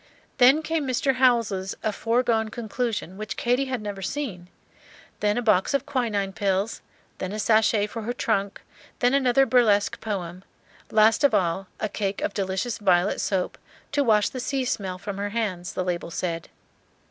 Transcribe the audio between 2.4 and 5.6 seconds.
Conclusion," which Katy had never seen; then a